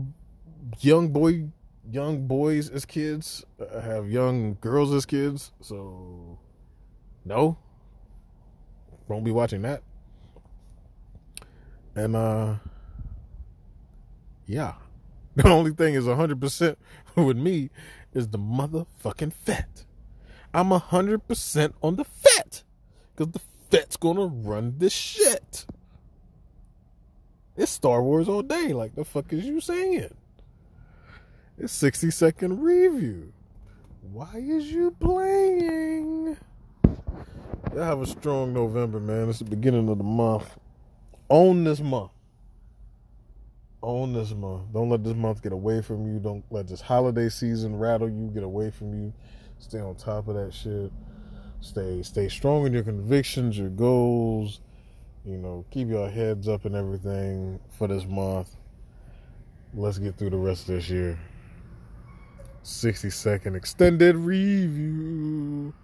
young 0.81 1.09
boy 1.09 1.45
young 1.91 2.27
boys 2.27 2.69
as 2.69 2.85
kids. 2.85 3.45
I 3.75 3.81
have 3.81 4.09
young 4.09 4.57
girls 4.61 4.93
as 4.93 5.07
kids 5.07 5.53
so 5.61 6.39
no. 7.25 7.59
Won't 9.09 9.25
be 9.25 9.31
watching 9.31 9.63
that. 9.63 9.83
And 11.95 12.17
uh 12.17 12.55
yeah. 14.47 14.75
The 15.35 15.49
only 15.49 15.73
thing 15.73 15.95
is 15.95 16.05
100% 16.05 16.77
with 17.17 17.39
me 17.39 17.71
is 18.13 18.29
the 18.29 18.39
motherfucking 18.39 19.33
Fett. 19.33 19.87
I'm 20.53 20.69
100% 20.69 21.73
on 21.83 21.97
the 21.97 22.05
Fett. 22.05 22.63
Because 23.15 23.33
the 23.33 23.41
Fett's 23.71 23.97
going 23.97 24.17
to 24.17 24.27
run 24.27 24.75
this 24.77 24.93
shit. 24.93 25.65
It's 27.57 27.73
Star 27.73 28.03
Wars 28.03 28.29
all 28.29 28.43
day. 28.43 28.75
Like, 28.75 28.95
the 28.95 29.05
fuck 29.05 29.33
is 29.33 29.47
you 29.47 29.61
saying? 29.61 30.15
It's 31.59 31.73
60 31.73 32.11
second 32.11 32.63
review. 32.63 33.33
Why 34.03 34.31
is 34.35 34.71
you 34.71 34.91
playing? 34.91 36.37
Y'all 37.73 37.83
have 37.83 38.03
a 38.03 38.07
strong 38.07 38.53
November, 38.53 39.01
man. 39.01 39.31
It's 39.31 39.39
the 39.39 39.45
beginning 39.47 39.89
of 39.89 39.99
the 39.99 40.05
month. 40.05 40.59
Own 41.31 41.65
this 41.65 41.81
month. 41.81 42.11
Own 43.83 44.13
this 44.13 44.33
month. 44.33 44.73
Don't 44.73 44.91
let 44.91 45.03
this 45.03 45.15
month 45.17 45.43
get 45.43 45.53
away 45.53 45.83
from 45.83 46.07
you. 46.07 46.21
Don't 46.21 46.45
let 46.51 46.69
this 46.69 46.81
holiday 46.81 47.29
season 47.29 47.77
rattle 47.77 48.09
you, 48.09 48.31
get 48.33 48.45
away 48.45 48.71
from 48.71 48.95
you. 48.95 49.13
Stay 49.59 49.81
on 49.81 49.97
top 49.97 50.29
of 50.29 50.37
that 50.37 50.55
shit. 50.55 50.93
Stay 51.61 52.03
stay 52.03 52.29
strong 52.29 52.67
in 52.67 52.73
your 52.73 52.83
convictions, 52.83 53.59
your 53.59 53.69
goals. 53.69 54.61
You 55.25 55.37
know, 55.37 55.65
keep 55.71 55.89
your 55.89 56.09
heads 56.09 56.49
up 56.49 56.65
and 56.65 56.75
everything 56.75 57.61
for 57.79 57.89
this 57.89 58.05
month. 58.05 58.57
Let's 59.75 59.99
get 59.99 60.17
through 60.17 60.31
the 60.31 60.37
rest 60.37 60.69
of 60.69 60.75
this 60.75 60.89
year. 60.89 61.19
60 62.65 63.11
second 63.11 63.57
extended 63.57 64.17
review. 64.17 65.75